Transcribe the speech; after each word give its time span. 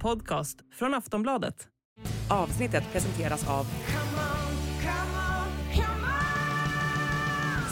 podcast 0.00 0.58
från 0.74 0.94
Aftonbladet. 0.94 1.68
Avsnittet 2.30 2.84
presenteras 2.92 3.48
av 3.48 3.66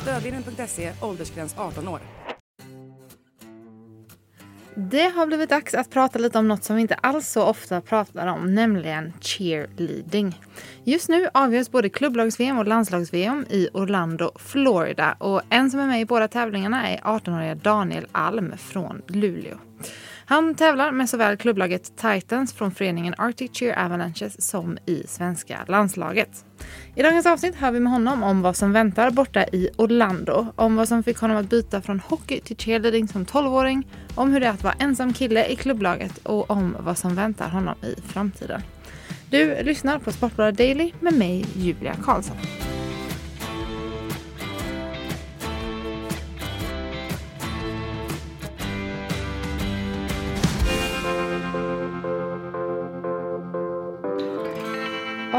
Stödlinjen.se, 0.02 0.92
åldersgräns 1.02 1.54
18 1.58 1.88
år. 1.88 2.00
Det 4.74 5.08
har 5.08 5.26
blivit 5.26 5.50
dags 5.50 5.74
att 5.74 5.90
prata 5.90 6.18
lite 6.18 6.38
om 6.38 6.48
något 6.48 6.64
som 6.64 6.76
vi 6.76 6.82
inte 6.82 6.94
alls 6.94 7.28
så 7.28 7.42
ofta 7.42 7.80
pratar 7.80 8.26
om, 8.26 8.54
nämligen 8.54 9.12
cheerleading. 9.20 10.40
Just 10.84 11.08
nu 11.08 11.28
avgörs 11.34 11.70
både 11.70 11.88
klubblags-VM 11.88 12.58
och 12.58 12.66
landslags-VM 12.66 13.46
i 13.50 13.68
Orlando, 13.72 14.30
Florida. 14.36 15.16
Och 15.18 15.42
en 15.50 15.70
som 15.70 15.80
är 15.80 15.86
med 15.86 16.00
i 16.00 16.04
båda 16.04 16.28
tävlingarna 16.28 16.88
är 16.88 16.98
18-åriga 16.98 17.54
Daniel 17.54 18.06
Alm 18.12 18.54
från 18.58 19.02
Luleå. 19.06 19.58
Han 20.30 20.54
tävlar 20.54 20.92
med 20.92 21.08
såväl 21.08 21.36
klubblaget 21.36 21.96
Titans 21.96 22.52
från 22.52 22.70
föreningen 22.70 23.14
Arctic 23.18 23.50
Cheer 23.52 23.84
Avalanches 23.84 24.48
som 24.50 24.78
i 24.86 25.02
svenska 25.06 25.58
landslaget. 25.68 26.44
I 26.94 27.02
dagens 27.02 27.26
avsnitt 27.26 27.54
hör 27.54 27.70
vi 27.70 27.80
med 27.80 27.92
honom 27.92 28.22
om 28.22 28.42
vad 28.42 28.56
som 28.56 28.72
väntar 28.72 29.10
borta 29.10 29.44
i 29.44 29.68
Orlando, 29.76 30.46
om 30.56 30.76
vad 30.76 30.88
som 30.88 31.02
fick 31.02 31.18
honom 31.18 31.36
att 31.36 31.50
byta 31.50 31.82
från 31.82 32.00
hockey 32.00 32.40
till 32.40 32.56
cheerleading 32.56 33.08
som 33.08 33.26
12-åring, 33.26 33.86
om 34.14 34.32
hur 34.32 34.40
det 34.40 34.46
är 34.46 34.50
att 34.50 34.62
vara 34.62 34.74
ensam 34.78 35.12
kille 35.12 35.46
i 35.46 35.56
klubblaget 35.56 36.18
och 36.18 36.50
om 36.50 36.76
vad 36.80 36.98
som 36.98 37.14
väntar 37.14 37.48
honom 37.48 37.74
i 37.82 38.00
framtiden. 38.00 38.62
Du 39.30 39.62
lyssnar 39.62 39.98
på 39.98 40.12
Sportbladet 40.12 40.58
Daily 40.58 40.92
med 41.00 41.14
mig, 41.14 41.46
Julia 41.54 41.94
Karlsson. 41.94 42.36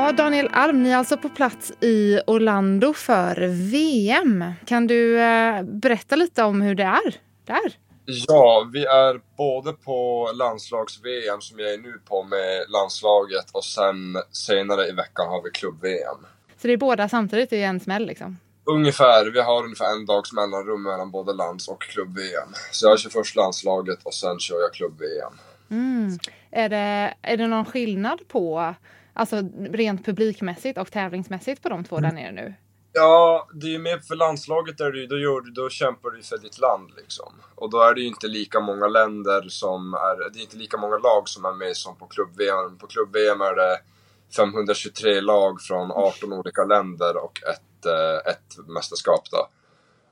Ja, 0.10 0.14
Daniel 0.14 0.50
Alm, 0.52 0.84
ni 0.84 0.90
är 0.90 0.98
alltså 0.98 1.18
på 1.18 1.30
plats 1.30 1.72
i 1.80 2.20
Orlando 2.28 2.94
för 2.94 3.48
VM. 3.72 4.54
Kan 4.66 4.88
du 4.88 5.20
eh, 5.20 5.64
berätta 5.64 6.16
lite 6.16 6.44
om 6.44 6.62
hur 6.62 6.76
det 6.76 6.84
är 6.84 7.16
där? 7.46 7.78
Ja, 8.06 8.70
vi 8.74 8.86
är 8.86 9.22
både 9.38 9.74
på 9.74 10.30
landslags-VM 10.34 11.42
som 11.42 11.60
jag 11.60 11.74
är 11.74 11.78
nu 11.78 12.02
på 12.10 12.24
med 12.24 12.66
landslaget 12.70 13.46
och 13.52 13.66
sen 13.66 14.18
senare 14.32 14.88
i 14.88 14.92
veckan 14.92 15.28
har 15.28 15.44
vi 15.44 15.50
klubb-VM. 15.50 16.26
Så 16.62 16.68
det 16.68 16.74
är 16.74 16.78
båda 16.78 17.10
samtidigt 17.10 17.54
i 17.54 17.64
en 17.64 17.80
smäll 17.80 18.06
liksom? 18.06 18.38
Ungefär, 18.64 19.32
vi 19.32 19.42
har 19.42 19.64
ungefär 19.64 19.92
en 19.92 20.06
dags 20.06 20.34
mellanrum 20.34 20.84
mellan 20.84 21.12
både 21.12 21.34
lands 21.34 21.68
och 21.68 21.82
klubb-VM. 21.82 22.50
Så 22.72 22.88
jag 22.88 23.00
kör 23.00 23.10
först 23.10 23.36
landslaget 23.36 24.00
och 24.04 24.14
sen 24.14 24.40
kör 24.40 24.62
jag 24.62 24.74
klubb-VM. 24.74 25.34
Mm. 25.72 26.20
Är, 26.52 26.70
det, 26.70 27.14
är 27.22 27.38
det 27.38 27.48
någon 27.48 27.66
skillnad 27.66 28.28
på, 28.28 28.74
alltså 29.14 29.42
rent 29.60 30.06
publikmässigt 30.06 30.78
och 30.78 30.92
tävlingsmässigt 30.92 31.64
på 31.64 31.70
de 31.70 31.84
två 31.84 32.00
där 32.00 32.12
nere 32.12 32.32
nu? 32.32 32.54
Ja, 32.94 33.48
det 33.54 33.68
är 33.68 33.72
ju 33.72 33.80
mer 33.80 33.98
för 33.98 34.16
landslaget 34.16 34.78
där 34.78 34.92
du, 34.92 35.08
då, 35.08 35.18
gör 35.18 35.42
du, 35.42 35.52
då 35.52 35.70
kämpar 35.70 36.10
du 36.10 36.22
för 36.22 36.38
ditt 36.38 36.60
land 36.60 36.92
liksom. 36.98 37.34
Och 37.56 37.70
då 37.70 37.82
är 37.82 37.94
det 37.94 38.02
ju 38.02 38.08
inte 38.08 38.28
lika 38.28 38.60
många 38.60 38.88
länder 38.88 39.46
som 39.50 39.94
är, 39.94 40.30
det 40.34 40.40
är 40.40 40.42
inte 40.42 40.58
lika 40.58 40.78
många 40.78 40.98
lag 40.98 41.30
som 41.30 41.46
är 41.46 41.54
med 41.54 41.78
som 41.78 41.96
på 41.96 42.08
klubb-VM. 42.08 42.78
På 42.78 42.88
klubb-VM 42.88 43.42
är 43.42 43.56
det 43.56 43.78
523 44.36 45.22
lag 45.22 45.62
från 45.62 45.92
18 45.92 46.34
olika 46.34 46.64
länder 46.64 47.18
och 47.24 47.42
ett, 47.44 47.86
eh, 47.86 48.32
ett 48.32 48.68
mästerskap 48.68 49.32
då. 49.32 49.48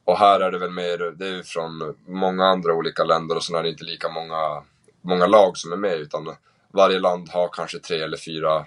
Och 0.03 0.17
här 0.17 0.39
är 0.39 0.51
det 0.51 0.57
väl 0.57 0.71
mer, 0.71 0.97
det 0.97 1.27
är 1.27 1.43
från 1.43 1.95
många 2.07 2.45
andra 2.45 2.73
olika 2.73 3.03
länder 3.03 3.35
och 3.35 3.43
sen 3.43 3.55
är 3.55 3.63
det 3.63 3.69
inte 3.69 3.83
lika 3.83 4.09
många, 4.09 4.63
många 5.01 5.27
lag 5.27 5.57
som 5.57 5.71
är 5.71 5.77
med 5.77 5.93
utan 5.93 6.35
varje 6.73 6.99
land 6.99 7.29
har 7.29 7.49
kanske 7.53 7.79
tre 7.79 8.01
eller 8.01 8.17
fyra 8.17 8.65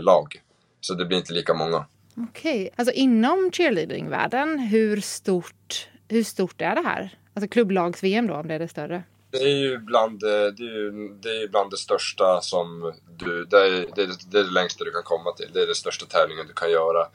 lag. 0.00 0.42
Så 0.80 0.94
det 0.94 1.04
blir 1.04 1.18
inte 1.18 1.32
lika 1.32 1.54
många. 1.54 1.86
Okej. 2.16 2.70
Alltså 2.76 2.94
inom 2.94 3.50
cheerleadingvärlden, 3.52 4.58
hur 4.58 5.00
stort, 5.00 5.88
hur 6.08 6.24
stort 6.24 6.60
är 6.60 6.74
det 6.74 6.82
här? 6.82 7.18
Alltså 7.34 7.48
klubblags-VM 7.48 8.26
då, 8.26 8.34
om 8.34 8.48
det 8.48 8.54
är 8.54 8.58
det 8.58 8.68
större? 8.68 9.02
Det 9.30 9.38
är 9.38 9.56
ju 9.56 9.78
bland, 9.78 10.22
eh, 10.22 10.28
det, 10.28 10.62
är 10.62 10.76
ju, 10.76 11.08
det, 11.08 11.42
är 11.42 11.48
bland 11.48 11.70
det 11.70 11.76
största 11.76 12.40
som 12.40 12.92
du... 13.16 13.44
Det 13.44 13.56
är, 13.56 13.70
det, 13.94 14.02
är, 14.02 14.30
det 14.30 14.38
är 14.38 14.44
det 14.44 14.50
längsta 14.50 14.84
du 14.84 14.90
kan 14.90 15.02
komma 15.02 15.32
till. 15.32 15.50
Det 15.52 15.62
är 15.62 15.66
den 15.66 15.74
största 15.74 16.06
tävlingen 16.06 16.46
du 16.46 16.52
kan 16.52 16.70
göra. 16.70 17.06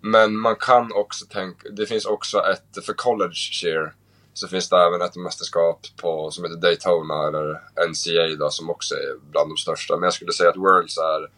Men 0.00 0.38
man 0.38 0.56
kan 0.56 0.92
också 0.92 1.26
tänka... 1.26 1.68
Det 1.68 1.86
finns 1.86 2.04
också 2.04 2.38
ett... 2.38 2.84
För 2.84 2.92
college 2.92 3.34
cheer 3.34 3.94
så 4.34 4.48
finns 4.48 4.68
det 4.68 4.76
även 4.76 5.02
ett 5.02 5.16
mästerskap 5.16 5.86
på, 5.96 6.30
som 6.30 6.44
heter 6.44 6.56
Daytona 6.56 7.28
eller 7.28 7.60
NCA 7.88 8.36
då, 8.38 8.50
som 8.50 8.70
också 8.70 8.94
är 8.94 9.30
bland 9.30 9.50
de 9.50 9.56
största. 9.56 9.96
Men 9.96 10.02
jag 10.02 10.14
skulle 10.14 10.32
säga 10.32 10.50
att 10.50 10.56
Worlds 10.56 10.98
är 10.98 11.28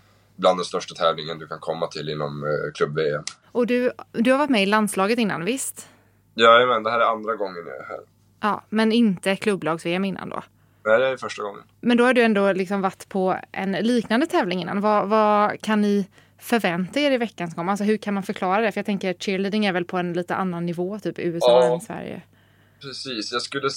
bland 0.41 0.59
den 0.59 0.65
största 0.65 0.95
tävlingen 0.95 1.39
du 1.39 1.47
kan 1.47 1.59
komma 1.61 1.87
till 1.87 2.09
inom 2.09 2.45
eh, 2.45 2.73
klubb-VM. 2.75 3.23
Och 3.53 3.67
du, 3.67 3.93
du 4.13 4.31
har 4.31 4.39
varit 4.39 4.51
med 4.51 4.63
i 4.63 4.67
landslaget 4.67 5.19
innan, 5.19 5.45
visst? 5.45 5.89
Jajamän, 6.35 6.83
det 6.83 6.91
här 6.91 7.01
är 7.01 7.05
andra 7.05 7.37
gången 7.37 7.65
jag 7.67 7.77
är 7.77 7.89
här. 7.89 8.01
Ja, 8.41 8.65
men 8.69 8.93
inte 8.93 9.37
klubblags-VM 9.37 10.05
innan 10.05 10.29
då? 10.29 10.43
Nej, 10.85 10.99
det 10.99 11.07
är 11.07 11.17
första 11.17 11.43
gången. 11.43 11.63
Men 11.81 11.97
då 11.97 12.05
har 12.05 12.15
du 12.15 12.23
ändå 12.23 12.53
liksom 12.53 12.81
varit 12.81 13.09
på 13.09 13.37
en 13.53 13.73
liknande 13.73 14.27
tävling 14.27 14.63
innan. 14.63 14.81
Vad, 14.81 15.09
vad 15.09 15.61
kan 15.61 15.81
ni 15.81 16.07
förvänta 16.39 17.01
er 17.01 17.11
i 17.11 17.17
veckans 17.19 17.55
gång? 17.55 17.69
Alltså 17.69 17.85
hur 17.85 17.97
kan 17.97 18.15
man 18.15 18.23
förklara 18.23 18.61
det? 18.61 18.73
För 18.73 18.79
jag 18.79 18.87
tänker 18.87 19.15
cheerleading 19.15 19.67
är 19.67 19.73
väl 19.73 19.85
på 19.85 19.97
en 19.97 20.13
lite 20.13 20.35
annan 20.35 20.67
nivå, 20.67 20.99
typ 20.99 21.19
USA 21.19 21.65
Ja. 21.65 21.75
än 21.75 21.81
Sverige. 21.81 22.23
Precis, 22.83 23.33
jag 23.33 23.43
skulle, 23.43 23.69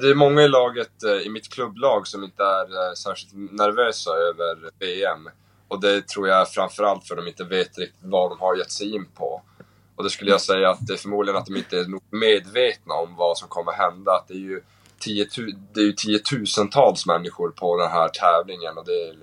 det 0.00 0.10
är 0.10 0.14
många 0.14 0.42
i 0.42 0.48
laget, 0.48 1.02
eh, 1.04 1.26
i 1.26 1.28
mitt 1.30 1.48
klubblag, 1.48 2.06
som 2.06 2.24
inte 2.24 2.42
är 2.42 2.88
eh, 2.88 2.94
särskilt 2.94 3.32
nervösa 3.52 4.10
över 4.10 4.70
VM. 4.78 5.28
Och 5.74 5.80
det 5.80 6.08
tror 6.08 6.28
jag 6.28 6.40
är 6.40 6.44
framförallt 6.44 7.06
för 7.06 7.14
att 7.14 7.24
de 7.24 7.28
inte 7.30 7.44
vet 7.44 7.78
riktigt 7.78 8.00
vad 8.02 8.30
de 8.30 8.40
har 8.40 8.56
gett 8.56 8.72
sig 8.72 8.94
in 8.94 9.06
på. 9.14 9.42
Och 9.96 10.04
det 10.04 10.10
skulle 10.10 10.30
jag 10.30 10.40
säga 10.40 10.70
att 10.70 10.86
det 10.86 10.92
är 10.92 10.96
förmodligen 10.96 11.38
att 11.38 11.46
de 11.46 11.56
inte 11.56 11.78
är 11.78 11.84
nog 11.84 12.02
medvetna 12.10 12.94
om 12.94 13.16
vad 13.16 13.38
som 13.38 13.48
kommer 13.48 13.72
hända. 13.72 14.12
Att 14.12 14.28
det 14.28 14.34
är 14.34 14.38
ju, 14.38 14.62
tiotu- 15.00 15.58
det 15.72 15.80
är 15.80 15.84
ju 15.84 15.92
tiotusentals 15.92 17.06
människor 17.06 17.50
på 17.50 17.76
den 17.76 17.90
här 17.90 18.08
tävlingen 18.08 18.78
och 18.78 18.84
det 18.84 19.08
är 19.08 19.16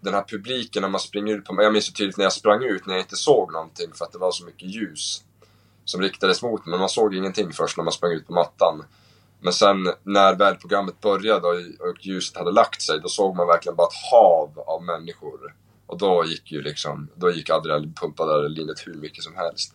den 0.00 0.14
här 0.14 0.24
publiken 0.28 0.82
när 0.82 0.88
man 0.88 1.00
springer 1.00 1.34
ut 1.34 1.44
på... 1.44 1.62
Jag 1.62 1.72
minns 1.72 1.86
så 1.86 1.92
tydligt 1.92 2.16
när 2.16 2.24
jag 2.24 2.32
sprang 2.32 2.62
ut 2.64 2.86
när 2.86 2.94
jag 2.94 3.02
inte 3.02 3.16
såg 3.16 3.52
någonting 3.52 3.92
för 3.94 4.04
att 4.04 4.12
det 4.12 4.18
var 4.18 4.32
så 4.32 4.44
mycket 4.44 4.74
ljus 4.74 5.24
som 5.84 6.00
riktades 6.00 6.42
mot 6.42 6.66
mig. 6.66 6.70
Men 6.70 6.80
man 6.80 6.88
såg 6.88 7.14
ingenting 7.14 7.52
först 7.52 7.76
när 7.76 7.84
man 7.84 7.92
sprang 7.92 8.12
ut 8.12 8.26
på 8.26 8.32
mattan. 8.32 8.84
Men 9.40 9.52
sen 9.52 9.92
när 10.02 10.34
väl 10.34 10.56
programmet 10.56 11.00
började 11.00 11.48
och 11.48 11.60
ljuset 12.00 12.36
hade 12.36 12.52
lagt 12.52 12.82
sig, 12.82 13.00
då 13.00 13.08
såg 13.08 13.36
man 13.36 13.46
verkligen 13.46 13.76
bara 13.76 13.86
ett 13.86 14.10
hav 14.12 14.58
av 14.66 14.82
människor. 14.82 15.54
Och 15.86 15.98
då 15.98 16.24
gick 16.26 16.52
ju 16.52 16.62
liksom, 16.62 17.08
då 17.14 17.30
gick 17.30 17.50
adrenalin 17.50 17.94
pumpade 17.94 18.32
adrenalinet 18.32 18.86
hur 18.86 18.94
mycket 18.94 19.24
som 19.24 19.36
helst. 19.36 19.74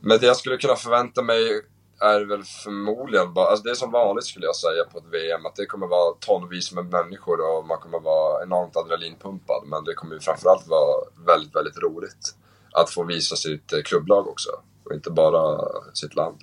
Men 0.00 0.18
det 0.18 0.26
jag 0.26 0.36
skulle 0.36 0.56
kunna 0.56 0.76
förvänta 0.76 1.22
mig 1.22 1.62
är 2.00 2.20
väl 2.20 2.42
förmodligen 2.64 3.34
bara, 3.34 3.46
alltså 3.46 3.62
det 3.62 3.70
är 3.70 3.74
som 3.74 3.90
vanligt 3.90 4.24
skulle 4.24 4.46
jag 4.46 4.56
säga 4.56 4.84
på 4.92 4.98
ett 4.98 5.04
VM, 5.12 5.46
att 5.46 5.56
det 5.56 5.66
kommer 5.66 5.86
vara 5.86 6.14
tonvis 6.20 6.72
med 6.72 6.84
människor 6.84 7.40
och 7.40 7.66
man 7.66 7.78
kommer 7.78 8.00
vara 8.00 8.42
enormt 8.42 8.76
adrenalinpumpad. 8.76 9.62
Men 9.66 9.84
det 9.84 9.94
kommer 9.94 10.14
ju 10.14 10.20
framförallt 10.20 10.66
vara 10.66 11.04
väldigt, 11.26 11.56
väldigt 11.56 11.78
roligt 11.78 12.34
att 12.72 12.90
få 12.90 13.04
visa 13.04 13.36
sitt 13.36 13.72
eh, 13.72 13.82
klubblag 13.82 14.28
också. 14.28 14.50
Och 14.84 14.94
inte 14.94 15.10
bara 15.10 15.68
sitt 15.94 16.14
land. 16.14 16.40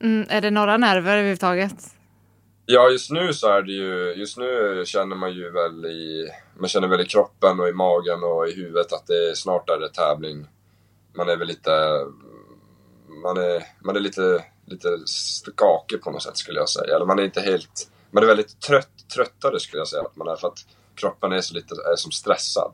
Mm, 0.00 0.26
är 0.28 0.40
det 0.40 0.50
några 0.50 0.76
nerver 0.76 1.12
överhuvudtaget? 1.12 1.74
Ja, 2.66 2.90
just 2.90 3.10
nu 3.10 3.32
så 3.32 3.48
är 3.48 3.62
det 3.62 3.72
ju, 3.72 4.14
just 4.16 4.38
nu 4.38 4.82
känner 4.86 5.16
man 5.16 5.32
ju 5.32 5.50
väl 5.50 5.86
i, 5.86 6.28
man 6.58 6.68
känner 6.68 6.88
väl 6.88 7.00
i 7.00 7.06
kroppen 7.06 7.60
och 7.60 7.68
i 7.68 7.72
magen 7.72 8.22
och 8.22 8.48
i 8.48 8.54
huvudet 8.54 8.92
att 8.92 9.06
det 9.06 9.36
snart 9.36 9.70
är 9.70 9.78
det 9.78 9.88
tävling. 9.88 10.46
Man 11.14 11.28
är 11.28 11.36
väl 11.36 11.48
lite, 11.48 11.70
man 13.22 13.36
är, 13.36 13.62
man 13.84 13.96
är 13.96 14.00
lite, 14.00 14.44
lite 14.66 14.88
skakig 15.06 16.02
på 16.02 16.10
något 16.10 16.22
sätt 16.22 16.36
skulle 16.36 16.58
jag 16.58 16.68
säga. 16.68 16.96
Eller 16.96 17.06
man 17.06 17.18
är 17.18 17.22
inte 17.22 17.40
helt, 17.40 17.90
man 18.10 18.22
är 18.22 18.26
väldigt 18.26 18.60
trött, 18.60 19.08
tröttare 19.14 19.60
skulle 19.60 19.80
jag 19.80 19.88
säga 19.88 20.02
att 20.02 20.16
man 20.16 20.28
är 20.28 20.36
för 20.36 20.48
att 20.48 20.66
kroppen 20.94 21.32
är 21.32 21.40
så 21.40 21.54
lite, 21.54 21.74
är 21.74 21.96
som 21.96 22.12
stressad. 22.12 22.72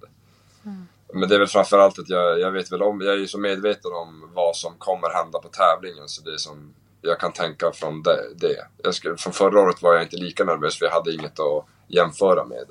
Men 1.14 1.28
det 1.28 1.34
är 1.34 1.38
väl 1.38 1.48
framförallt 1.48 1.98
att 1.98 2.08
jag, 2.08 2.40
jag 2.40 2.50
vet 2.50 2.72
väl 2.72 2.82
om, 2.82 3.00
jag 3.00 3.14
är 3.14 3.18
ju 3.18 3.28
så 3.28 3.38
medveten 3.38 3.92
om 3.92 4.30
vad 4.34 4.56
som 4.56 4.74
kommer 4.78 5.08
hända 5.08 5.38
på 5.38 5.48
tävlingen 5.48 6.08
så 6.08 6.22
det 6.22 6.32
är 6.32 6.36
som 6.36 6.74
jag 7.00 7.20
kan 7.20 7.32
tänka 7.32 7.72
från 7.72 8.02
det. 8.02 8.34
det. 8.36 8.66
Jag 8.82 8.94
skulle, 8.94 9.16
från 9.16 9.32
förra 9.32 9.60
året 9.60 9.82
var 9.82 9.94
jag 9.94 10.02
inte 10.02 10.16
lika 10.16 10.44
nervös 10.44 10.78
för 10.78 10.86
jag 10.86 10.92
hade 10.92 11.14
inget 11.14 11.40
att 11.40 11.64
jämföra 11.88 12.44
med. 12.44 12.66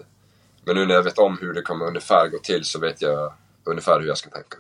Men 0.65 0.75
nu 0.75 0.85
när 0.85 0.95
jag 0.95 1.03
vet 1.03 1.17
om 1.17 1.37
hur 1.41 1.53
det 1.53 1.61
kommer 1.61 1.85
ungefär 1.85 2.27
gå 2.27 2.39
till 2.39 2.63
så 2.63 2.79
vet 2.79 3.01
jag 3.01 3.33
ungefär 3.63 3.99
hur 3.99 4.07
jag 4.07 4.17
ska 4.17 4.29
tänka. 4.29 4.57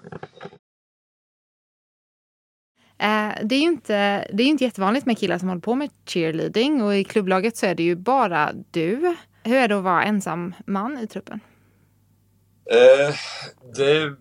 Eh, 2.97 3.33
det 3.43 3.55
är 3.55 3.59
ju 3.59 3.67
inte, 3.67 4.27
det 4.33 4.43
är 4.43 4.47
inte 4.47 4.63
jättevanligt 4.63 5.05
med 5.05 5.17
killar 5.17 5.37
som 5.37 5.47
håller 5.47 5.61
på 5.61 5.75
med 5.75 5.89
cheerleading 6.05 6.83
och 6.83 6.95
i 6.95 7.03
klubblaget 7.03 7.57
så 7.57 7.65
är 7.65 7.75
det 7.75 7.83
ju 7.83 7.95
bara 7.95 8.51
du. 8.71 9.15
Hur 9.43 9.55
är 9.55 9.67
det 9.67 9.77
att 9.77 9.83
vara 9.83 10.03
ensam 10.03 10.53
man 10.65 10.97
i 10.97 11.07
truppen? 11.07 11.39
Eh, 12.71 13.15
det, 13.75 14.15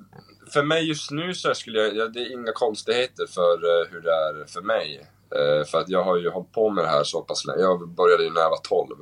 för 0.52 0.62
mig 0.62 0.88
just 0.88 1.10
nu 1.10 1.34
så 1.34 1.54
skulle 1.54 1.78
jag, 1.78 1.96
ja, 1.96 2.08
det 2.08 2.20
är 2.20 2.32
inga 2.32 2.52
konstigheter 2.52 3.26
för 3.26 3.52
eh, 3.52 3.90
hur 3.90 4.00
det 4.00 4.10
är 4.10 4.44
för 4.46 4.62
mig. 4.62 5.06
Eh, 5.34 5.66
för 5.66 5.78
att 5.78 5.88
jag 5.88 6.04
har 6.04 6.16
ju 6.16 6.30
hållit 6.30 6.52
på 6.52 6.70
med 6.70 6.84
det 6.84 6.88
här 6.88 7.04
så 7.04 7.22
pass 7.22 7.46
länge. 7.46 7.60
Jag 7.60 7.88
började 7.88 8.24
ju 8.24 8.30
när 8.30 8.40
jag 8.40 8.50
var 8.50 8.60
12. 8.62 8.96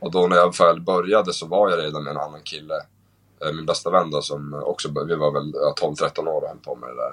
Och 0.00 0.10
då 0.10 0.26
när 0.26 0.36
jag 0.36 0.58
väl 0.58 0.80
började 0.80 1.32
så 1.32 1.46
var 1.46 1.70
jag 1.70 1.78
redan 1.78 2.04
med 2.04 2.10
en 2.10 2.16
annan 2.16 2.42
kille. 2.42 2.74
Eh, 3.44 3.52
min 3.52 3.66
bästa 3.66 3.90
vän 3.90 4.10
då 4.10 4.22
som 4.22 4.54
också, 4.54 4.88
vi 4.88 5.14
var 5.14 5.32
väl 5.32 5.52
12-13 5.52 6.28
år 6.28 6.42
och 6.42 6.48
höll 6.48 6.58
på 6.58 6.74
med 6.74 6.88
det 6.88 6.96
där. 6.96 7.12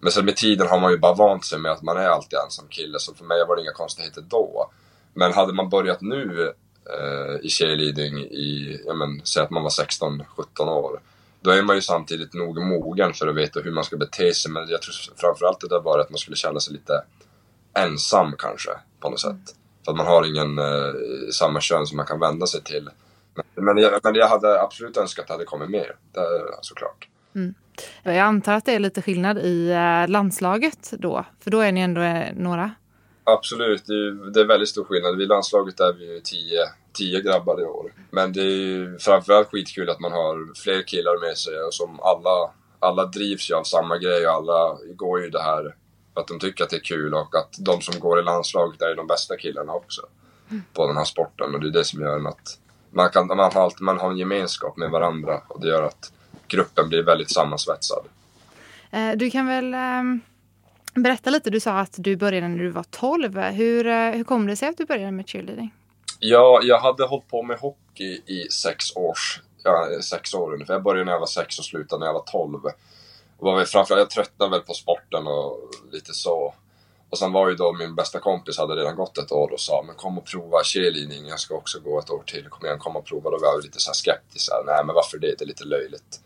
Men 0.00 0.12
sen 0.12 0.24
med 0.24 0.36
tiden 0.36 0.68
har 0.68 0.80
man 0.80 0.90
ju 0.90 0.98
bara 0.98 1.14
vant 1.14 1.44
sig 1.44 1.58
med 1.58 1.72
att 1.72 1.82
man 1.82 1.96
är 1.96 2.06
alltid 2.06 2.38
ensam 2.44 2.68
kille, 2.68 2.98
så 2.98 3.14
för 3.14 3.24
mig 3.24 3.44
var 3.48 3.56
det 3.56 3.62
inga 3.62 3.72
konstigheter 3.72 4.24
då. 4.28 4.70
Men 5.14 5.32
hade 5.32 5.52
man 5.52 5.68
börjat 5.68 6.00
nu 6.00 6.52
eh, 6.90 7.46
i 7.46 7.48
cheerleading 7.48 8.18
i, 8.18 8.80
ja 8.86 8.94
men, 8.94 9.20
säg 9.24 9.42
att 9.42 9.50
man 9.50 9.62
var 9.62 9.70
16-17 9.70 10.68
år. 10.68 11.00
Då 11.40 11.50
är 11.50 11.62
man 11.62 11.76
ju 11.76 11.82
samtidigt 11.82 12.34
nog 12.34 12.62
mogen 12.62 13.12
för 13.12 13.26
att 13.26 13.36
veta 13.36 13.60
hur 13.60 13.72
man 13.72 13.84
ska 13.84 13.96
bete 13.96 14.34
sig, 14.34 14.52
men 14.52 14.68
jag 14.68 14.82
tror 14.82 14.94
framförallt 15.16 15.60
det 15.60 15.68
där 15.68 15.80
var 15.80 15.98
att 15.98 16.10
man 16.10 16.18
skulle 16.18 16.36
känna 16.36 16.60
sig 16.60 16.72
lite 16.72 17.04
ensam 17.74 18.34
kanske, 18.38 18.70
på 19.00 19.10
något 19.10 19.20
sätt. 19.20 19.54
För 19.84 19.92
att 19.92 19.96
man 19.96 20.06
har 20.06 20.26
ingen 20.26 20.58
eh, 20.58 20.94
samma 21.32 21.60
kön 21.60 21.86
som 21.86 21.96
man 21.96 22.06
kan 22.06 22.20
vända 22.20 22.46
sig 22.46 22.62
till. 22.62 22.90
Men, 23.34 23.64
men, 23.64 23.78
jag, 23.78 24.00
men 24.02 24.14
jag 24.14 24.28
hade 24.28 24.62
absolut 24.62 24.96
önskat 24.96 25.22
att 25.22 25.26
det 25.26 25.34
hade 25.34 25.44
kommit 25.44 25.70
mer, 25.70 25.96
det, 26.12 26.20
såklart. 26.60 27.08
Mm. 27.34 27.54
Jag 28.02 28.18
antar 28.18 28.52
att 28.52 28.64
det 28.64 28.74
är 28.74 28.78
lite 28.78 29.02
skillnad 29.02 29.38
i 29.38 29.70
eh, 29.70 30.08
landslaget 30.08 30.92
då, 30.98 31.24
för 31.40 31.50
då 31.50 31.60
är 31.60 31.72
ni 31.72 31.80
ändå 31.80 32.00
eh, 32.00 32.34
några? 32.34 32.70
Absolut, 33.24 33.86
det 33.86 33.92
är, 33.92 34.32
det 34.32 34.40
är 34.40 34.44
väldigt 34.44 34.68
stor 34.68 34.84
skillnad. 34.84 35.16
Vid 35.16 35.28
landslaget 35.28 35.80
är 35.80 35.92
vi 35.92 36.20
tio, 36.24 36.60
tio 36.92 37.20
grabbar 37.20 37.60
i 37.60 37.64
år. 37.64 37.92
Men 38.10 38.32
det 38.32 38.40
är 38.40 38.56
ju 38.56 38.98
framförallt 38.98 39.48
skitkul 39.50 39.90
att 39.90 40.00
man 40.00 40.12
har 40.12 40.54
fler 40.62 40.82
killar 40.82 41.28
med 41.28 41.38
sig 41.38 41.62
och 41.62 41.74
som 41.74 42.00
alla, 42.00 42.50
alla 42.78 43.06
drivs 43.06 43.50
ju 43.50 43.54
av 43.54 43.64
samma 43.64 43.98
grej 43.98 44.26
och 44.26 44.32
alla 44.32 44.78
går 44.96 45.20
ju 45.20 45.30
det 45.30 45.42
här 45.42 45.74
att 46.14 46.26
de 46.26 46.38
tycker 46.38 46.64
att 46.64 46.70
det 46.70 46.76
är 46.76 46.84
kul 46.84 47.14
och 47.14 47.36
att 47.36 47.56
de 47.58 47.80
som 47.80 48.00
går 48.00 48.20
i 48.20 48.22
landslaget 48.22 48.82
är 48.82 48.96
de 48.96 49.06
bästa 49.06 49.36
killarna 49.36 49.72
också 49.72 50.02
på 50.72 50.86
den 50.86 50.96
här 50.96 51.04
sporten 51.04 51.54
och 51.54 51.60
det 51.60 51.68
är 51.68 51.72
det 51.72 51.84
som 51.84 52.00
gör 52.00 52.28
att 52.28 52.58
man, 52.90 53.10
kan, 53.10 53.26
man, 53.26 53.38
har, 53.38 53.62
alltid, 53.62 53.80
man 53.80 53.98
har 53.98 54.10
en 54.10 54.18
gemenskap 54.18 54.76
med 54.76 54.90
varandra 54.90 55.42
och 55.48 55.60
det 55.60 55.68
gör 55.68 55.82
att 55.82 56.12
gruppen 56.48 56.88
blir 56.88 57.02
väldigt 57.02 57.30
sammansvetsad. 57.30 58.04
Eh, 58.90 59.12
du 59.16 59.30
kan 59.30 59.46
väl 59.46 59.74
ehm, 59.74 60.20
berätta 60.94 61.30
lite, 61.30 61.50
du 61.50 61.60
sa 61.60 61.78
att 61.78 61.94
du 61.98 62.16
började 62.16 62.48
när 62.48 62.58
du 62.58 62.70
var 62.70 62.84
12. 62.90 63.38
Hur, 63.38 63.86
eh, 63.86 64.10
hur 64.10 64.24
kom 64.24 64.46
det 64.46 64.56
sig 64.56 64.68
att 64.68 64.76
du 64.76 64.84
började 64.84 65.12
med 65.12 65.28
cheerleading? 65.28 65.74
Ja, 66.18 66.60
jag 66.62 66.78
hade 66.78 67.04
hållit 67.04 67.28
på 67.28 67.42
med 67.42 67.58
hockey 67.58 68.22
i 68.26 68.48
sex, 68.50 68.96
års, 68.96 69.40
ja, 69.62 69.88
sex 70.02 70.34
år 70.34 70.54
ungefär. 70.54 70.74
Jag 70.74 70.82
började 70.82 71.04
när 71.04 71.12
jag 71.12 71.20
var 71.20 71.26
sex 71.26 71.58
och 71.58 71.64
slutade 71.64 72.00
när 72.00 72.06
jag 72.06 72.14
var 72.14 72.24
12. 72.32 72.60
Var 73.42 73.56
väl 73.56 73.66
framförallt, 73.66 74.00
jag 74.00 74.10
tröttnade 74.10 74.50
väl 74.50 74.60
på 74.60 74.74
sporten 74.74 75.26
och 75.26 75.70
lite 75.92 76.14
så. 76.14 76.54
Och 77.10 77.18
sen 77.18 77.32
var 77.32 77.48
ju 77.48 77.54
då 77.54 77.72
min 77.72 77.94
bästa 77.94 78.18
kompis 78.20 78.58
hade 78.58 78.76
redan 78.76 78.96
gått 78.96 79.18
ett 79.18 79.32
år 79.32 79.52
och 79.52 79.60
sa 79.60 79.82
men 79.86 79.94
kom 79.94 80.18
och 80.18 80.26
prova 80.26 80.64
cheerleading, 80.64 81.26
jag 81.26 81.40
ska 81.40 81.54
också 81.54 81.80
gå 81.80 81.98
ett 81.98 82.10
år 82.10 82.22
till, 82.26 82.48
kom 82.48 82.66
igen 82.66 82.78
kom 82.78 82.96
och 82.96 83.04
prova. 83.04 83.30
Då 83.30 83.38
var 83.38 83.46
jag 83.46 83.64
lite 83.64 83.80
så 83.80 83.92
skeptisk, 83.92 84.50
nej 84.66 84.84
men 84.86 84.94
varför 84.94 85.18
det, 85.18 85.34
det 85.38 85.44
är 85.44 85.46
lite 85.46 85.64
löjligt. 85.64 86.20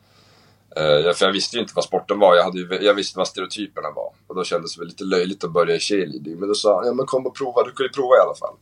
Uh, 0.79 1.13
för 1.13 1.27
jag 1.27 1.33
visste 1.33 1.57
ju 1.57 1.63
inte 1.63 1.73
vad 1.77 1.85
sporten 1.85 2.19
var, 2.19 2.37
jag, 2.37 2.45
hade 2.45 2.59
ju, 2.59 2.79
jag 2.83 2.95
visste 2.95 3.19
vad 3.19 3.29
stereotyperna 3.29 3.91
var. 3.91 4.13
Och 4.27 4.35
då 4.35 4.45
kändes 4.45 4.75
det 4.75 4.81
väl 4.81 4.89
lite 4.89 5.05
löjligt 5.05 5.45
att 5.45 5.53
börja 5.53 5.77
i 5.77 5.81
cheerleading. 5.81 6.37
Men 6.39 6.49
då 6.49 6.55
sa 6.55 6.77
han, 6.77 6.87
ja 6.87 6.93
men 6.93 7.07
kom 7.07 7.27
och 7.27 7.37
prova, 7.37 7.63
du 7.63 7.73
kan 7.73 7.87
ju 7.87 7.93
prova 7.93 8.17
i 8.17 8.21
alla 8.21 8.35
fall. 8.35 8.55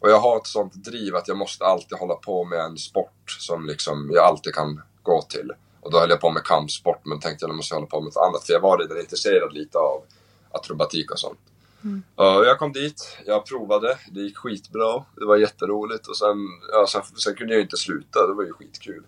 Och 0.00 0.10
jag 0.10 0.18
har 0.18 0.36
ett 0.36 0.46
sånt 0.46 0.74
driv 0.74 1.16
att 1.16 1.28
jag 1.28 1.36
måste 1.36 1.64
alltid 1.64 1.98
hålla 1.98 2.14
på 2.14 2.44
med 2.44 2.58
en 2.58 2.78
sport 2.78 3.30
som 3.38 3.66
liksom 3.66 4.10
jag 4.14 4.24
alltid 4.24 4.54
kan 4.54 4.82
gå 5.02 5.22
till. 5.22 5.52
Och 5.82 5.90
då 5.90 5.98
höll 5.98 6.10
jag 6.10 6.20
på 6.20 6.30
med 6.30 6.44
kampsport 6.44 7.00
men 7.04 7.20
tänkte 7.20 7.44
att 7.44 7.48
jag 7.48 7.56
måste 7.56 7.74
hålla 7.74 7.86
på 7.86 8.00
med 8.00 8.04
något 8.04 8.26
annat 8.28 8.44
för 8.44 8.52
jag 8.52 8.60
var 8.60 8.78
redan 8.78 9.00
intresserad 9.00 9.52
lite 9.52 9.78
av 9.78 10.02
akrobatik 10.50 11.10
och 11.10 11.18
sånt. 11.18 11.38
Mm. 11.84 12.02
Uh, 12.20 12.46
jag 12.46 12.58
kom 12.58 12.72
dit, 12.72 13.18
jag 13.26 13.46
provade, 13.46 13.98
det 14.10 14.20
gick 14.20 14.36
skitbra, 14.36 15.04
det 15.16 15.24
var 15.24 15.36
jätteroligt 15.36 16.06
och 16.06 16.16
sen, 16.16 16.36
ja, 16.72 16.86
sen, 16.88 17.02
sen 17.02 17.34
kunde 17.34 17.54
jag 17.54 17.62
inte 17.62 17.76
sluta, 17.76 18.26
det 18.26 18.34
var 18.34 18.42
ju 18.42 18.52
skitkul. 18.52 19.02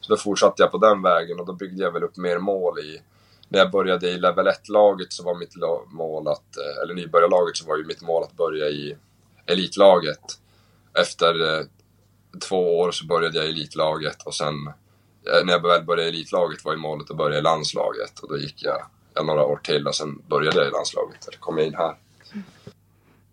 Så 0.00 0.12
då 0.12 0.16
fortsatte 0.16 0.62
jag 0.62 0.70
på 0.70 0.78
den 0.78 1.02
vägen 1.02 1.40
och 1.40 1.46
då 1.46 1.52
byggde 1.52 1.82
jag 1.82 1.92
väl 1.92 2.04
upp 2.04 2.16
mer 2.16 2.38
mål 2.38 2.78
i 2.78 3.00
när 3.48 3.58
jag 3.58 3.70
började 3.70 4.08
i 4.08 4.18
level 4.18 4.46
1-laget 4.46 5.12
så 5.12 5.22
var 5.22 5.34
mitt 5.34 5.56
mål 5.86 6.28
att, 6.28 6.56
eh, 6.56 6.82
eller 6.82 6.94
nybörjarlaget 6.94 7.56
så 7.56 7.66
var 7.66 7.76
ju 7.76 7.84
mitt 7.84 8.02
mål 8.02 8.22
att 8.22 8.36
börja 8.36 8.68
i 8.68 8.96
elitlaget. 9.46 10.38
Efter 10.98 11.58
eh, 11.58 11.66
två 12.48 12.78
år 12.78 12.90
så 12.90 13.06
började 13.06 13.38
jag 13.38 13.46
i 13.46 13.50
elitlaget 13.50 14.22
och 14.22 14.34
sen 14.34 14.54
när 15.44 15.52
jag 15.52 15.62
väl 15.62 15.84
började 15.84 16.04
i 16.04 16.08
elitlaget 16.08 16.64
var 16.64 16.72
ju 16.72 16.78
målet 16.78 17.10
att 17.10 17.16
börja 17.16 17.38
i 17.38 17.42
landslaget 17.42 18.18
och 18.20 18.28
då 18.28 18.38
gick 18.38 18.62
jag, 18.62 18.86
jag 19.14 19.26
några 19.26 19.44
år 19.44 19.60
till 19.62 19.86
och 19.86 19.94
sen 19.94 20.22
började 20.28 20.58
jag 20.58 20.68
i 20.68 20.70
landslaget, 20.70 21.28
eller 21.28 21.38
kom 21.38 21.58
jag 21.58 21.66
in 21.66 21.74
här. 21.74 21.96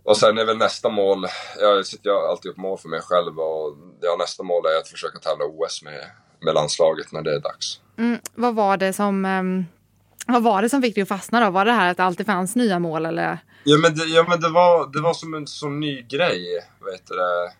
Och 0.03 0.17
sen 0.17 0.37
är 0.37 0.45
väl 0.45 0.57
nästa 0.57 0.89
mål, 0.89 1.25
jag 1.59 1.85
sätter 1.85 2.09
ju 2.09 2.15
alltid 2.15 2.51
upp 2.51 2.57
mål 2.57 2.77
för 2.77 2.89
mig 2.89 3.01
själv 3.01 3.39
och 3.39 3.77
ja, 4.01 4.15
nästa 4.19 4.43
mål 4.43 4.65
är 4.65 4.79
att 4.79 4.87
försöka 4.87 5.19
tävla 5.19 5.45
OS 5.45 5.83
med, 5.83 6.11
med 6.39 6.53
landslaget 6.53 7.11
när 7.11 7.21
det 7.21 7.35
är 7.35 7.39
dags. 7.39 7.79
Mm, 7.97 8.19
vad 8.35 8.55
var 8.55 8.77
det 8.77 8.93
som 8.93 9.25
um, 9.25 9.65
vad 10.27 10.43
var 10.43 10.61
det 10.61 10.69
som 10.69 10.81
fick 10.81 10.95
dig 10.95 11.01
att 11.01 11.07
fastna 11.07 11.45
då? 11.45 11.51
Var 11.51 11.65
det 11.65 11.71
här 11.71 11.91
att 11.91 11.97
det 11.97 12.03
alltid 12.03 12.25
fanns 12.25 12.55
nya 12.55 12.79
mål 12.79 13.05
eller? 13.05 13.37
Ja 13.63 13.77
men 13.77 13.95
det, 13.95 14.05
ja, 14.05 14.25
men 14.29 14.41
det, 14.41 14.49
var, 14.49 14.93
det 14.93 15.01
var 15.01 15.13
som 15.13 15.33
en 15.33 15.47
sån 15.47 15.79
ny 15.79 16.01
grej, 16.01 16.45
vet 16.85 17.07
du 17.07 17.15
det. 17.15 17.51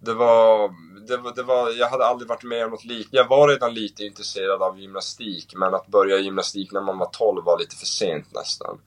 Det 0.00 0.14
var, 0.14 0.70
det 1.06 1.16
var, 1.16 1.34
det 1.34 1.42
var, 1.42 1.70
jag 1.70 1.88
hade 1.88 2.06
aldrig 2.06 2.28
varit 2.28 2.44
med 2.44 2.64
om 2.64 2.70
något 2.70 2.84
liknande. 2.84 3.16
Jag 3.16 3.28
var 3.28 3.48
redan 3.48 3.74
lite 3.74 4.04
intresserad 4.04 4.62
av 4.62 4.80
gymnastik, 4.80 5.52
men 5.56 5.74
att 5.74 5.86
börja 5.86 6.18
gymnastik 6.18 6.72
när 6.72 6.80
man 6.80 6.98
var 6.98 7.06
12 7.12 7.44
var 7.44 7.58
lite 7.58 7.76
för 7.76 7.86
sent 7.86 8.34
nästan. 8.34 8.78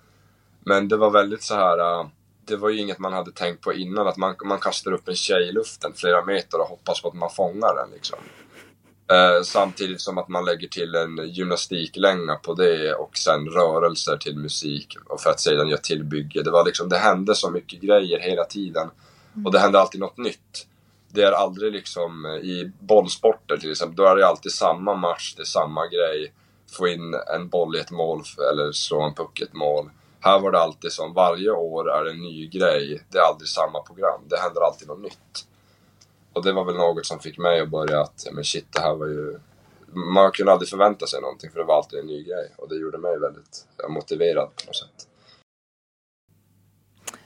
Men 0.65 0.87
det 0.87 0.97
var 0.97 1.09
väldigt 1.09 1.43
så 1.43 1.55
här. 1.55 1.99
Äh, 1.99 2.07
det 2.45 2.55
var 2.55 2.69
ju 2.69 2.79
inget 2.79 2.99
man 2.99 3.13
hade 3.13 3.31
tänkt 3.31 3.61
på 3.61 3.73
innan, 3.73 4.07
att 4.07 4.17
man, 4.17 4.35
man 4.45 4.59
kastar 4.59 4.91
upp 4.91 5.07
en 5.07 5.15
tjej 5.15 5.49
i 5.49 5.51
luften 5.51 5.93
flera 5.95 6.25
meter 6.25 6.61
och 6.61 6.67
hoppas 6.67 7.01
på 7.01 7.07
att 7.07 7.13
man 7.13 7.29
fångar 7.29 7.75
den 7.75 7.89
liksom. 7.93 8.19
Eh, 9.11 9.41
samtidigt 9.43 10.01
som 10.01 10.17
att 10.17 10.27
man 10.27 10.45
lägger 10.45 10.67
till 10.67 10.95
en 10.95 11.27
gymnastiklänga 11.27 12.35
på 12.35 12.53
det 12.53 12.93
och 12.93 13.17
sen 13.17 13.47
rörelser 13.47 14.17
till 14.17 14.37
musik 14.37 14.97
och 15.05 15.21
för 15.21 15.29
att 15.29 15.39
sedan 15.39 15.67
göra 15.67 15.79
tillbygge. 15.79 16.43
Det, 16.43 16.51
var 16.51 16.65
liksom, 16.65 16.89
det 16.89 16.97
hände 16.97 17.35
så 17.35 17.51
mycket 17.51 17.81
grejer 17.81 18.19
hela 18.19 18.43
tiden 18.43 18.89
och 19.45 19.51
det 19.51 19.59
hände 19.59 19.79
alltid 19.79 20.01
något 20.01 20.17
nytt. 20.17 20.67
Det 21.11 21.23
är 21.23 21.31
aldrig 21.31 21.73
liksom 21.73 22.25
eh, 22.25 22.31
i 22.31 22.71
bollsporter 22.79 23.57
till 23.57 23.71
exempel, 23.71 23.95
då 23.95 24.05
är 24.05 24.15
det 24.15 24.27
alltid 24.27 24.51
samma 24.51 24.95
match, 24.95 25.33
det 25.35 25.41
är 25.41 25.45
samma 25.45 25.87
grej. 25.87 26.33
Få 26.77 26.87
in 26.87 27.15
en 27.35 27.49
boll 27.49 27.75
i 27.75 27.79
ett 27.79 27.91
mål 27.91 28.23
eller 28.51 28.71
slå 28.71 29.01
en 29.01 29.13
puck 29.13 29.41
i 29.41 29.43
ett 29.43 29.53
mål. 29.53 29.89
Här 30.19 30.39
var 30.39 30.51
det 30.51 30.59
alltid 30.59 30.91
som 30.91 31.13
varje 31.13 31.51
år 31.51 31.91
är 31.91 32.03
det 32.03 32.11
en 32.11 32.21
ny 32.21 32.47
grej. 32.47 33.03
Det 33.09 33.17
är 33.17 33.21
aldrig 33.21 33.47
samma 33.47 33.81
program. 33.81 34.21
Det 34.29 34.37
händer 34.37 34.61
alltid 34.61 34.87
något 34.87 35.01
nytt. 35.01 35.45
Och 36.33 36.43
det 36.43 36.51
var 36.51 36.65
väl 36.65 36.75
något 36.75 37.05
som 37.05 37.19
fick 37.19 37.37
mig 37.37 37.59
att 37.59 37.69
börja 37.69 38.01
att, 38.01 38.27
men 38.31 38.43
shit, 38.43 38.67
det 38.73 38.79
här 38.79 38.95
var 38.95 39.07
ju... 39.07 39.39
Man 39.93 40.31
kunde 40.31 40.51
aldrig 40.51 40.69
förvänta 40.69 41.07
sig 41.07 41.21
någonting 41.21 41.51
för 41.51 41.59
det 41.59 41.65
var 41.65 41.77
alltid 41.77 41.99
en 41.99 42.05
ny 42.05 42.23
grej. 42.23 42.53
Och 42.57 42.69
det 42.69 42.75
gjorde 42.75 42.97
mig 42.97 43.19
väldigt 43.19 43.65
motiverad 43.89 44.55
på 44.55 44.65
något 44.65 44.75
sätt. 44.75 45.08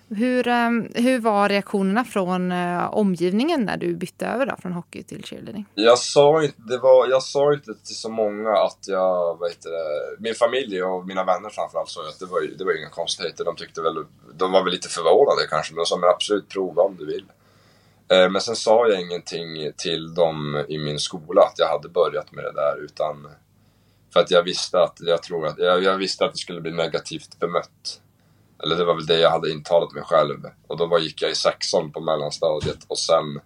Hur, 0.09 0.47
ehm, 0.47 0.91
hur 0.95 1.19
var 1.19 1.49
reaktionerna 1.49 2.03
från 2.03 2.51
eh, 2.51 2.93
omgivningen 2.93 3.65
när 3.65 3.77
du 3.77 3.95
bytte 3.95 4.27
över 4.27 4.45
då, 4.45 4.55
från 4.61 4.71
hockey 4.71 5.03
till 5.03 5.25
cheerleading? 5.25 5.65
Jag 5.75 5.99
sa 5.99 6.43
inte, 6.43 6.61
det 6.61 6.77
var, 6.77 7.07
jag 7.07 7.23
sa 7.23 7.53
inte 7.53 7.73
till 7.73 7.95
så 7.95 8.09
många 8.09 8.49
att 8.49 8.79
jag, 8.87 9.37
vad 9.39 9.49
heter 9.49 9.69
det, 9.69 10.21
min 10.21 10.35
familj 10.35 10.83
och 10.83 11.07
mina 11.07 11.23
vänner 11.23 11.49
framförallt 11.49 11.89
sa 11.89 12.01
att 12.01 12.19
det 12.19 12.25
var, 12.25 12.57
det 12.57 12.63
var 12.63 12.79
inga 12.79 12.89
konstigheter. 12.89 13.45
De 13.45 13.55
tyckte 13.55 13.81
väl, 13.81 14.05
de 14.33 14.51
var 14.51 14.63
väl 14.63 14.73
lite 14.73 14.89
förvånade 14.89 15.47
kanske, 15.49 15.73
men 15.73 15.77
de 15.77 15.85
sa 15.85 15.97
men 15.97 16.09
absolut 16.09 16.49
prova 16.49 16.81
om 16.81 16.97
du 16.97 17.05
vill. 17.05 17.25
Eh, 18.11 18.29
men 18.29 18.41
sen 18.41 18.55
sa 18.55 18.87
jag 18.87 19.01
ingenting 19.01 19.71
till 19.77 20.13
dem 20.13 20.65
i 20.69 20.77
min 20.77 20.99
skola 20.99 21.41
att 21.41 21.59
jag 21.59 21.67
hade 21.67 21.89
börjat 21.89 22.31
med 22.31 22.43
det 22.43 22.51
där 22.51 22.83
utan 22.83 23.27
för 24.13 24.19
att 24.19 24.31
jag 24.31 24.43
visste 24.43 24.79
att 24.79 24.97
jag 24.99 25.23
tror 25.23 25.47
att 25.47 25.57
jag, 25.57 25.83
jag, 25.83 25.97
visste 25.97 26.25
att 26.25 26.31
det 26.31 26.37
skulle 26.37 26.61
bli 26.61 26.71
negativt 26.71 27.39
bemött. 27.39 28.01
Eller 28.63 28.75
det 28.75 28.85
var 28.85 28.95
väl 28.95 29.05
det 29.05 29.19
jag 29.19 29.29
hade 29.29 29.51
intalat 29.51 29.93
mig 29.93 30.03
själv. 30.03 30.39
Och 30.67 30.77
då 30.77 30.85
var, 30.85 30.99
gick 30.99 31.21
jag 31.21 31.31
i 31.31 31.35
sexan 31.35 31.91
på 31.91 31.99
mellanstadiet 32.01 32.79
och 32.87 32.99
sen 32.99 33.39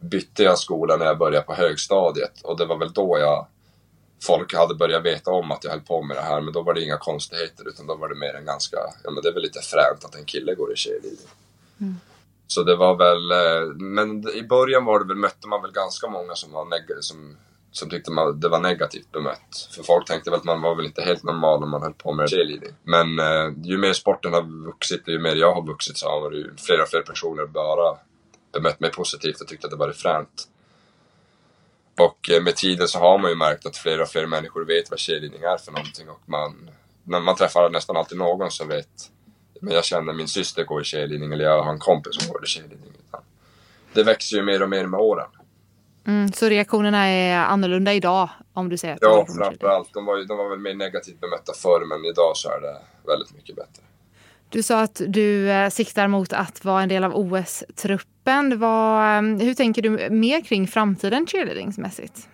bytte 0.00 0.42
jag 0.42 0.58
skola 0.58 0.96
när 0.96 1.06
jag 1.06 1.18
började 1.18 1.46
på 1.46 1.54
högstadiet 1.54 2.42
och 2.42 2.58
det 2.58 2.64
var 2.64 2.76
väl 2.76 2.92
då 2.92 3.18
jag 3.18 3.46
folk 4.22 4.54
hade 4.54 4.74
börjat 4.74 5.04
veta 5.04 5.30
om 5.30 5.52
att 5.52 5.64
jag 5.64 5.70
höll 5.70 5.80
på 5.80 6.02
med 6.02 6.16
det 6.16 6.20
här 6.20 6.40
men 6.40 6.52
då 6.52 6.62
var 6.62 6.74
det 6.74 6.82
inga 6.82 6.96
konstigheter 6.96 7.68
utan 7.68 7.86
då 7.86 7.94
var 7.94 8.08
det 8.08 8.14
mer 8.14 8.34
en 8.34 8.44
ganska, 8.44 8.76
ja 9.04 9.10
men 9.10 9.22
det 9.22 9.28
är 9.28 9.32
väl 9.32 9.42
lite 9.42 9.60
fränt 9.60 10.04
att 10.04 10.14
en 10.14 10.24
kille 10.24 10.54
går 10.54 10.72
i 10.72 10.76
cheerleading. 10.76 11.28
Mm. 11.80 11.96
Så 12.46 12.62
det 12.62 12.76
var 12.76 12.96
väl, 12.96 13.30
eh, 13.30 13.74
men 13.74 14.28
i 14.28 14.42
början 14.42 14.84
var 14.84 14.98
det 15.00 15.06
väl, 15.06 15.16
mötte 15.16 15.48
man 15.48 15.62
väl 15.62 15.72
ganska 15.72 16.08
många 16.08 16.34
som, 16.34 16.52
var 16.52 16.64
neg- 16.64 17.00
som, 17.00 17.36
som 17.72 17.90
tyckte 17.90 18.10
man, 18.10 18.40
det 18.40 18.48
var 18.48 18.60
negativt 18.60 19.12
bemött. 19.12 19.68
För 19.70 19.82
folk 19.82 20.06
tänkte 20.06 20.30
väl 20.30 20.38
att 20.38 20.44
man 20.44 20.62
var 20.62 20.74
väl 20.74 20.86
inte 20.86 21.02
helt 21.02 21.22
normal 21.22 21.62
om 21.62 21.70
man 21.70 21.82
höll 21.82 21.94
på 21.94 22.12
med 22.12 22.30
cheerleading. 22.30 22.74
Men 22.82 23.18
eh, 23.18 23.52
ju 23.62 23.78
mer 23.78 23.92
sporten 23.92 24.32
har 24.32 24.66
vuxit, 24.66 25.02
och 25.02 25.12
ju 25.12 25.18
mer 25.18 25.36
jag 25.36 25.54
har 25.54 25.66
vuxit 25.66 25.96
så 25.96 26.08
har 26.08 26.30
ju 26.30 26.56
fler 26.56 26.82
och 26.82 26.88
fler 26.88 27.02
personer 27.02 27.46
bara 27.46 27.98
bemött 28.52 28.80
mig 28.80 28.90
positivt 28.90 29.40
och 29.40 29.48
tyckt 29.48 29.64
att 29.64 29.70
det 29.70 29.76
varit 29.76 29.96
fränt. 29.96 30.48
Och 32.00 32.30
eh, 32.30 32.42
med 32.42 32.56
tiden 32.56 32.88
så 32.88 32.98
har 32.98 33.18
man 33.18 33.30
ju 33.30 33.36
märkt 33.36 33.66
att 33.66 33.76
fler 33.76 34.00
och 34.00 34.08
fler 34.08 34.26
människor 34.26 34.64
vet 34.64 34.90
vad 34.90 35.00
cheerleading 35.00 35.42
är 35.42 35.56
för 35.56 35.72
någonting 35.72 36.08
och 36.08 36.20
man, 36.26 36.70
när 37.04 37.20
man 37.20 37.36
träffar 37.36 37.70
nästan 37.70 37.96
alltid 37.96 38.18
någon 38.18 38.50
som 38.50 38.68
vet 38.68 39.10
men 39.60 39.74
jag 39.74 39.84
känner 39.84 40.12
min 40.12 40.28
syster 40.28 40.64
går 40.64 40.80
i 40.80 40.84
cheerleading 40.84 41.32
eller 41.32 41.44
jag 41.44 41.62
har 41.62 41.72
en 41.72 41.78
kompis 41.78 42.14
som 42.14 42.32
går 42.32 42.44
i 42.44 42.46
cheerleading. 42.46 42.92
det 43.92 44.02
växer 44.02 44.36
ju 44.36 44.42
mer 44.42 44.62
och 44.62 44.68
mer 44.68 44.86
med 44.86 45.00
åren. 45.00 45.28
Mm, 46.06 46.32
så 46.32 46.48
reaktionerna 46.48 47.06
är 47.06 47.36
annorlunda 47.38 47.92
idag 47.92 48.28
om 48.52 48.68
du 48.68 48.76
säger 48.76 48.94
att 48.94 49.00
Ja, 49.02 49.26
framförallt. 49.36 49.94
De 49.94 50.04
var, 50.04 50.16
ju, 50.16 50.24
de 50.24 50.38
var 50.38 50.48
väl 50.48 50.58
mer 50.58 50.74
negativt 50.74 51.20
bemötta 51.20 51.52
förr, 51.52 51.84
men 51.86 52.04
idag 52.04 52.36
så 52.36 52.48
är 52.48 52.60
det 52.60 52.76
väldigt 53.06 53.34
mycket 53.34 53.56
bättre. 53.56 53.82
Du 54.50 54.62
sa 54.62 54.80
att 54.80 55.00
du 55.06 55.50
eh, 55.50 55.70
siktar 55.70 56.08
mot 56.08 56.32
att 56.32 56.64
vara 56.64 56.82
en 56.82 56.88
del 56.88 57.04
av 57.04 57.16
OS-truppen. 57.16 58.52
eh, 58.52 59.46
hur 59.46 59.54
tänker 59.54 59.82
du 59.82 60.10
mer 60.10 60.40
kring 60.40 60.66
framtiden 60.66 61.26
cheerleadingsmässigt? 61.26 62.28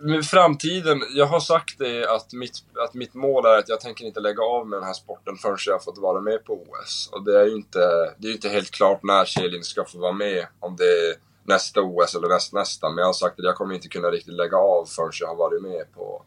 Med 0.00 0.24
framtiden, 0.24 1.00
jag 1.14 1.26
har 1.26 1.40
sagt 1.40 1.78
det 1.78 2.10
att 2.10 2.32
mitt, 2.32 2.58
att 2.86 2.94
mitt 2.94 3.14
mål 3.14 3.46
är 3.46 3.58
att 3.58 3.68
jag 3.68 3.80
tänker 3.80 4.04
inte 4.04 4.20
lägga 4.20 4.42
av 4.42 4.68
med 4.68 4.78
den 4.78 4.86
här 4.86 4.92
sporten 4.92 5.36
förrän 5.36 5.56
jag 5.66 5.74
har 5.74 5.80
fått 5.80 5.98
vara 5.98 6.20
med 6.20 6.44
på 6.44 6.52
OS. 6.52 7.10
Och 7.12 7.24
det 7.24 7.40
är 7.40 7.44
ju 7.44 7.54
inte, 7.54 7.78
det 8.18 8.28
är 8.28 8.32
inte 8.32 8.48
helt 8.48 8.70
klart 8.70 9.02
när 9.02 9.24
cheerleading 9.24 9.62
ska 9.62 9.84
få 9.84 9.98
vara 9.98 10.12
med, 10.12 10.46
om 10.60 10.76
det 10.76 10.84
är 10.84 11.14
nästa 11.48 11.82
OS 11.82 12.14
eller 12.14 12.28
nästnästa. 12.28 12.88
Men 12.88 12.98
jag 12.98 13.06
har 13.06 13.12
sagt 13.12 13.38
att 13.38 13.44
jag 13.44 13.54
kommer 13.54 13.74
inte 13.74 13.88
kunna 13.88 14.08
riktigt 14.08 14.34
lägga 14.34 14.56
av 14.56 14.84
förrän 14.84 15.10
jag 15.20 15.28
har 15.28 15.36
varit 15.36 15.62
med 15.62 15.92
på, 15.94 16.22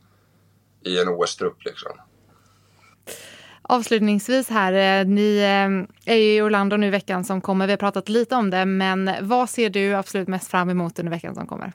i 0.85 1.01
en 1.01 1.09
OS-trupp 1.09 1.65
liksom. 1.65 1.91
Avslutningsvis 3.61 4.49
här, 4.49 5.01
eh, 5.01 5.07
ni 5.07 5.37
eh, 5.37 6.13
är 6.13 6.17
ju 6.17 6.35
i 6.35 6.41
Orlando 6.41 6.77
nu 6.77 6.87
i 6.87 6.89
veckan 6.89 7.23
som 7.23 7.41
kommer. 7.41 7.67
Vi 7.67 7.73
har 7.73 7.77
pratat 7.77 8.09
lite 8.09 8.35
om 8.35 8.49
det, 8.49 8.65
men 8.65 9.11
vad 9.21 9.49
ser 9.49 9.69
du 9.69 9.93
absolut 9.93 10.27
mest 10.27 10.51
fram 10.51 10.69
emot 10.69 10.99
under 10.99 11.11
veckan 11.11 11.35
som 11.35 11.47
kommer? 11.47 11.73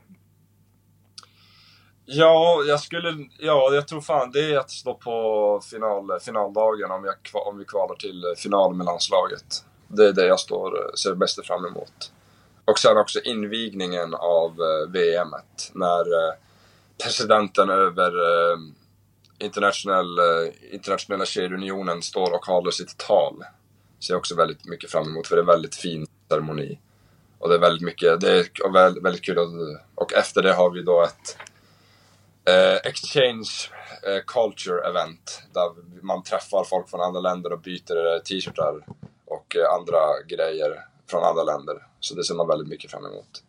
Ja, 2.05 2.65
jag 2.69 2.81
skulle, 2.81 3.29
ja, 3.39 3.71
jag 3.73 3.89
tror 3.89 4.01
fan 4.01 4.31
det 4.33 4.53
är 4.53 4.59
att 4.59 4.71
stå 4.71 4.95
på 4.95 5.61
final, 5.71 6.21
finaldagen 6.21 6.91
om, 6.91 7.05
jag, 7.05 7.47
om 7.47 7.59
vi 7.59 7.65
kvalar 7.65 7.95
till 7.95 8.23
final 8.37 8.75
med 8.75 8.87
landslaget. 8.87 9.65
Det 9.89 10.09
är 10.09 10.13
det 10.13 10.27
jag 10.27 10.41
står, 10.41 10.97
ser 10.97 11.15
bäst 11.15 11.47
fram 11.47 11.67
emot. 11.67 12.13
Och 12.67 12.79
sen 12.79 12.97
också 12.97 13.21
invigningen 13.21 14.15
av 14.15 14.51
eh, 14.51 14.91
VM 14.91 15.29
när 15.73 16.01
eh, 16.01 16.35
presidenten 17.03 17.71
över 17.71 18.09
eh, 18.09 18.59
internationell, 19.39 20.19
eh, 20.19 20.75
internationella 20.75 21.27
kedjeunionen 21.27 22.03
står 22.03 22.35
och 22.35 22.47
håller 22.47 22.71
sitt 22.71 22.97
tal. 22.97 23.45
Ser 24.01 24.15
jag 24.15 24.19
också 24.19 24.35
väldigt 24.35 24.65
mycket 24.65 24.91
fram 24.91 25.07
emot 25.07 25.27
för 25.27 25.37
det 25.37 25.41
är 25.41 25.43
en 25.43 25.47
väldigt 25.47 25.75
fin 25.75 26.07
ceremoni. 26.29 26.79
Och 27.39 27.49
det 27.49 27.55
är 27.55 27.59
väldigt 27.59 27.83
mycket, 27.83 28.21
det 28.21 28.39
är 28.39 28.73
väldigt, 28.73 29.05
väldigt 29.05 29.25
kul 29.25 29.39
och, 29.39 29.49
och 29.95 30.13
efter 30.13 30.43
det 30.43 30.53
har 30.53 30.71
vi 30.71 30.83
då 30.83 31.03
ett 31.03 31.39
eh, 32.49 32.91
exchange 32.91 33.71
eh, 34.03 34.23
culture 34.27 34.89
event 34.89 35.43
där 35.53 35.71
man 36.03 36.23
träffar 36.23 36.65
folk 36.65 36.91
från 36.91 37.01
andra 37.01 37.21
länder 37.21 37.53
och 37.53 37.61
byter 37.61 38.15
eh, 38.15 38.19
t-shirtar 38.19 38.87
och 39.25 39.57
eh, 39.57 39.75
andra 39.75 40.23
grejer 40.29 40.85
från 41.11 41.25
andra 41.25 41.43
länder. 41.43 41.87
Så 42.07 42.15
det 42.15 42.25
ser 42.25 42.35
man 42.35 42.49
väldigt 42.49 42.69
mycket 42.69 42.91
fram 42.91 43.07
emot. 43.07 43.43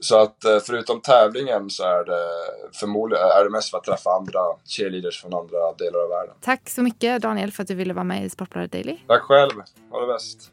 Så 0.00 0.18
att 0.20 0.44
eh, 0.44 0.58
förutom 0.66 1.00
tävlingen 1.00 1.70
så 1.70 1.82
är 1.82 2.04
det 2.04 2.28
förmodligen 2.72 3.24
är 3.24 3.44
det 3.44 3.50
mest 3.50 3.70
för 3.70 3.78
att 3.78 3.84
träffa 3.84 4.10
andra 4.10 4.40
cheerleaders 4.64 5.20
från 5.20 5.34
andra 5.34 5.72
delar 5.78 6.02
av 6.02 6.08
världen. 6.08 6.34
Tack 6.40 6.70
så 6.70 6.82
mycket 6.82 7.22
Daniel 7.22 7.52
för 7.52 7.62
att 7.62 7.68
du 7.68 7.74
ville 7.74 7.94
vara 7.94 8.04
med 8.04 8.24
i 8.24 8.30
Sportbladet 8.30 8.72
Daily. 8.72 8.98
Tack 9.06 9.22
själv. 9.22 9.52
Ha 9.90 10.00
det 10.00 10.06
bäst. 10.12 10.52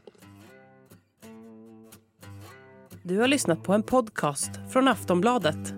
Du 3.03 3.19
har 3.19 3.27
lyssnat 3.27 3.63
på 3.63 3.73
en 3.73 3.83
podcast 3.83 4.51
från 4.71 4.87
Aftonbladet. 4.87 5.73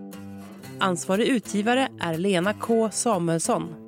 Ansvarig 0.79 1.27
utgivare 1.27 1.89
är 2.01 2.17
Lena 2.17 2.53
K 2.53 2.89
Samuelsson. 2.91 3.80